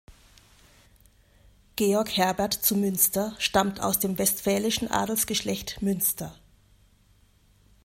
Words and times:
Georg 1.75 2.17
Herbert 2.17 2.55
zu 2.55 2.75
Münster 2.75 3.35
stammt 3.37 3.81
aus 3.81 3.99
dem 3.99 4.17
westfälischen 4.17 4.89
Adelsgeschlecht 4.89 5.79
Münster. 5.83 6.33